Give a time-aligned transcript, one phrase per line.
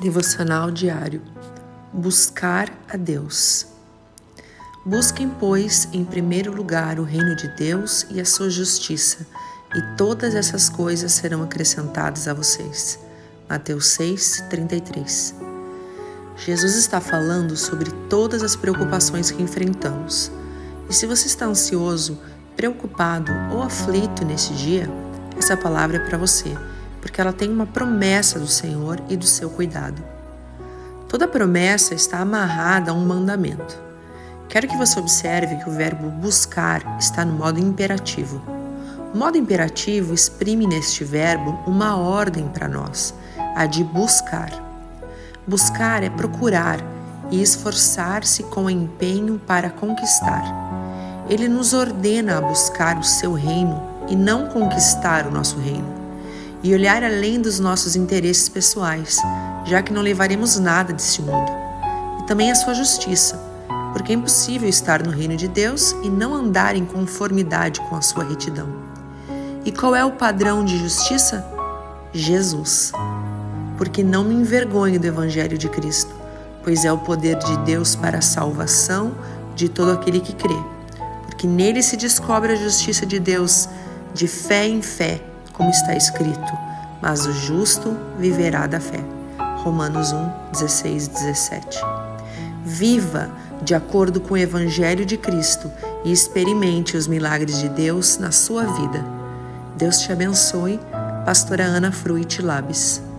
[0.00, 1.20] Devocional diário.
[1.92, 3.66] Buscar a Deus.
[4.82, 9.26] Busquem, pois, em primeiro lugar o reino de Deus e a sua justiça,
[9.76, 12.98] e todas essas coisas serão acrescentadas a vocês.
[13.46, 15.34] Mateus 6, 33.
[16.34, 20.32] Jesus está falando sobre todas as preocupações que enfrentamos.
[20.88, 22.18] E se você está ansioso,
[22.56, 24.88] preocupado ou aflito nesse dia,
[25.36, 26.56] essa palavra é para você
[27.00, 30.02] porque ela tem uma promessa do Senhor e do seu cuidado.
[31.08, 33.78] Toda promessa está amarrada a um mandamento.
[34.48, 38.40] Quero que você observe que o verbo buscar está no modo imperativo.
[39.12, 43.14] O modo imperativo exprime neste verbo uma ordem para nós,
[43.56, 44.50] a de buscar.
[45.46, 46.78] Buscar é procurar
[47.30, 50.44] e esforçar-se com empenho para conquistar.
[51.28, 55.99] Ele nos ordena a buscar o seu reino e não conquistar o nosso reino
[56.62, 59.16] e olhar além dos nossos interesses pessoais,
[59.64, 61.50] já que não levaremos nada desse mundo,
[62.20, 63.40] e também a sua justiça,
[63.92, 68.02] porque é impossível estar no reino de Deus e não andar em conformidade com a
[68.02, 68.68] sua retidão.
[69.64, 71.44] E qual é o padrão de justiça?
[72.12, 72.92] Jesus.
[73.76, 76.14] Porque não me envergonho do Evangelho de Cristo,
[76.62, 79.14] pois é o poder de Deus para a salvação
[79.54, 80.56] de todo aquele que crê.
[81.24, 83.68] Porque nele se descobre a justiça de Deus
[84.12, 85.20] de fé em fé
[85.60, 86.52] como está escrito:
[87.02, 89.04] Mas o justo viverá da fé.
[89.58, 91.78] Romanos 1, 16 e 17.
[92.64, 93.30] Viva
[93.62, 95.70] de acordo com o Evangelho de Cristo
[96.02, 99.04] e experimente os milagres de Deus na sua vida.
[99.76, 100.80] Deus te abençoe.
[101.26, 103.09] Pastora Ana Fruit Labes.